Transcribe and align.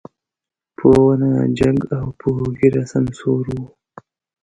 په 0.77 0.87
ونه 1.03 1.31
جګ 1.57 1.77
او 1.97 2.05
په 2.19 2.27
ږيره 2.57 2.83
سمسور 2.93 3.43
و. 3.55 3.57